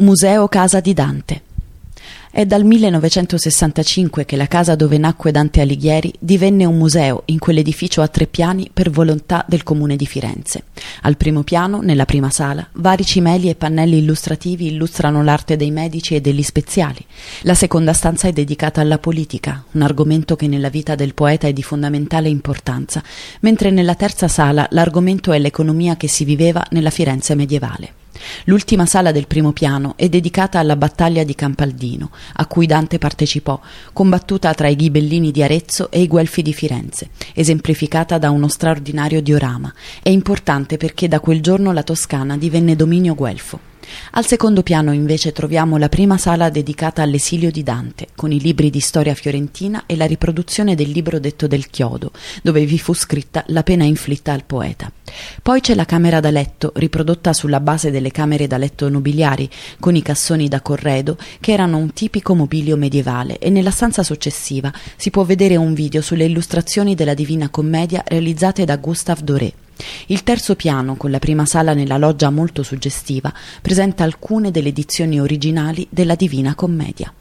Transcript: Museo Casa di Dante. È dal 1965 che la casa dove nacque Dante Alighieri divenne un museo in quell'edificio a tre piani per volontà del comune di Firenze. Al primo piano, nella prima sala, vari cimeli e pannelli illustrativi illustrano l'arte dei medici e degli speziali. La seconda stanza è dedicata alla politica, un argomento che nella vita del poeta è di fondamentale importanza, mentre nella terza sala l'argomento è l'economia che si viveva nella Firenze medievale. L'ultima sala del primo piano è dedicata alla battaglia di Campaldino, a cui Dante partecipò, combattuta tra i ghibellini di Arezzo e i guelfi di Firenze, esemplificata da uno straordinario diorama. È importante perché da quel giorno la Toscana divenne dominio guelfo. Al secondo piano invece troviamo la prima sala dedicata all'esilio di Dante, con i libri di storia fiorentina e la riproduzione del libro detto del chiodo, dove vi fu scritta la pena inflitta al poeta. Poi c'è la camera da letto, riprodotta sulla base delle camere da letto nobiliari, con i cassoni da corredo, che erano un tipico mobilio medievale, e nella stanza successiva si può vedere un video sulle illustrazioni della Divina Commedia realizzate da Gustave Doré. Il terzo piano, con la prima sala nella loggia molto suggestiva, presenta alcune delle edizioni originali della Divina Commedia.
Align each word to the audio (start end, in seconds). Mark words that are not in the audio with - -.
Museo 0.00 0.46
Casa 0.46 0.78
di 0.78 0.94
Dante. 0.94 1.42
È 2.30 2.46
dal 2.46 2.62
1965 2.62 4.24
che 4.24 4.36
la 4.36 4.46
casa 4.46 4.76
dove 4.76 4.96
nacque 4.96 5.32
Dante 5.32 5.60
Alighieri 5.60 6.12
divenne 6.20 6.64
un 6.64 6.78
museo 6.78 7.22
in 7.24 7.40
quell'edificio 7.40 8.00
a 8.00 8.06
tre 8.06 8.28
piani 8.28 8.70
per 8.72 8.90
volontà 8.90 9.44
del 9.48 9.64
comune 9.64 9.96
di 9.96 10.06
Firenze. 10.06 10.66
Al 11.02 11.16
primo 11.16 11.42
piano, 11.42 11.80
nella 11.80 12.04
prima 12.04 12.30
sala, 12.30 12.64
vari 12.74 13.04
cimeli 13.04 13.48
e 13.48 13.56
pannelli 13.56 13.98
illustrativi 13.98 14.68
illustrano 14.68 15.24
l'arte 15.24 15.56
dei 15.56 15.72
medici 15.72 16.14
e 16.14 16.20
degli 16.20 16.44
speziali. 16.44 17.04
La 17.40 17.54
seconda 17.54 17.92
stanza 17.92 18.28
è 18.28 18.32
dedicata 18.32 18.80
alla 18.80 18.98
politica, 18.98 19.64
un 19.72 19.82
argomento 19.82 20.36
che 20.36 20.46
nella 20.46 20.68
vita 20.68 20.94
del 20.94 21.14
poeta 21.14 21.48
è 21.48 21.52
di 21.52 21.64
fondamentale 21.64 22.28
importanza, 22.28 23.02
mentre 23.40 23.72
nella 23.72 23.96
terza 23.96 24.28
sala 24.28 24.64
l'argomento 24.70 25.32
è 25.32 25.40
l'economia 25.40 25.96
che 25.96 26.06
si 26.06 26.24
viveva 26.24 26.64
nella 26.70 26.90
Firenze 26.90 27.34
medievale. 27.34 27.94
L'ultima 28.44 28.86
sala 28.86 29.12
del 29.12 29.26
primo 29.26 29.52
piano 29.52 29.94
è 29.96 30.08
dedicata 30.08 30.58
alla 30.58 30.76
battaglia 30.76 31.24
di 31.24 31.34
Campaldino, 31.34 32.10
a 32.34 32.46
cui 32.46 32.66
Dante 32.66 32.98
partecipò, 32.98 33.60
combattuta 33.92 34.52
tra 34.54 34.68
i 34.68 34.76
ghibellini 34.76 35.30
di 35.30 35.42
Arezzo 35.42 35.90
e 35.90 36.00
i 36.00 36.06
guelfi 36.06 36.42
di 36.42 36.52
Firenze, 36.52 37.10
esemplificata 37.34 38.18
da 38.18 38.30
uno 38.30 38.48
straordinario 38.48 39.22
diorama. 39.22 39.72
È 40.02 40.08
importante 40.08 40.76
perché 40.76 41.08
da 41.08 41.20
quel 41.20 41.40
giorno 41.40 41.72
la 41.72 41.82
Toscana 41.82 42.36
divenne 42.36 42.76
dominio 42.76 43.14
guelfo. 43.14 43.67
Al 44.12 44.26
secondo 44.26 44.62
piano 44.62 44.92
invece 44.92 45.32
troviamo 45.32 45.76
la 45.76 45.88
prima 45.88 46.18
sala 46.18 46.50
dedicata 46.50 47.02
all'esilio 47.02 47.50
di 47.50 47.62
Dante, 47.62 48.08
con 48.14 48.32
i 48.32 48.40
libri 48.40 48.70
di 48.70 48.80
storia 48.80 49.14
fiorentina 49.14 49.84
e 49.86 49.96
la 49.96 50.06
riproduzione 50.06 50.74
del 50.74 50.90
libro 50.90 51.18
detto 51.18 51.46
del 51.46 51.68
chiodo, 51.70 52.12
dove 52.42 52.64
vi 52.64 52.78
fu 52.78 52.94
scritta 52.94 53.44
la 53.48 53.62
pena 53.62 53.84
inflitta 53.84 54.32
al 54.32 54.44
poeta. 54.44 54.90
Poi 55.42 55.60
c'è 55.60 55.74
la 55.74 55.84
camera 55.84 56.20
da 56.20 56.30
letto, 56.30 56.72
riprodotta 56.74 57.32
sulla 57.32 57.60
base 57.60 57.90
delle 57.90 58.10
camere 58.10 58.46
da 58.46 58.58
letto 58.58 58.88
nobiliari, 58.88 59.48
con 59.78 59.96
i 59.96 60.02
cassoni 60.02 60.48
da 60.48 60.60
corredo, 60.60 61.16
che 61.40 61.52
erano 61.52 61.78
un 61.78 61.92
tipico 61.92 62.34
mobilio 62.34 62.76
medievale, 62.76 63.38
e 63.38 63.50
nella 63.50 63.70
stanza 63.70 64.02
successiva 64.02 64.72
si 64.96 65.10
può 65.10 65.24
vedere 65.24 65.56
un 65.56 65.74
video 65.74 66.02
sulle 66.02 66.24
illustrazioni 66.24 66.94
della 66.94 67.14
Divina 67.14 67.48
Commedia 67.48 68.02
realizzate 68.06 68.64
da 68.64 68.76
Gustave 68.76 69.24
Doré. 69.24 69.52
Il 70.06 70.22
terzo 70.22 70.54
piano, 70.56 70.96
con 70.96 71.10
la 71.10 71.18
prima 71.18 71.44
sala 71.44 71.74
nella 71.74 71.98
loggia 71.98 72.30
molto 72.30 72.62
suggestiva, 72.62 73.32
presenta 73.62 74.04
alcune 74.04 74.50
delle 74.50 74.68
edizioni 74.68 75.20
originali 75.20 75.86
della 75.90 76.14
Divina 76.14 76.54
Commedia. 76.54 77.12